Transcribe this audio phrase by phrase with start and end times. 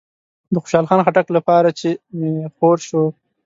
[0.53, 3.03] د خوشحال خټک لپاره چې می خور شو